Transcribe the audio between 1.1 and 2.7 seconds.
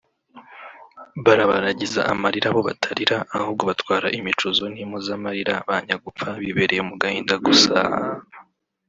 Barabaragiza amarira bo